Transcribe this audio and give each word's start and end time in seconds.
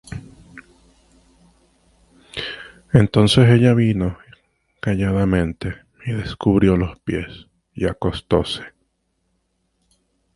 Entonces 2.91 3.47
ella 3.47 3.75
vino 3.75 4.17
calladamente, 4.79 5.75
y 6.03 6.13
descubrió 6.13 6.75
los 6.75 6.99
pies, 7.01 7.45
y 7.75 7.85
acostóse. 7.85 8.63